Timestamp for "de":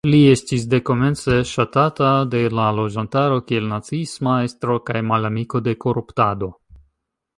2.31-2.41, 5.69-5.77